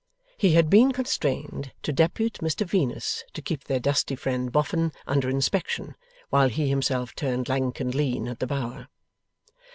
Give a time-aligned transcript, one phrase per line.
[0.35, 5.29] He had been constrained to depute Mr Venus to keep their dusty friend, Boffin, under
[5.29, 5.93] inspection,
[6.31, 8.87] while he himself turned lank and lean at the Bower.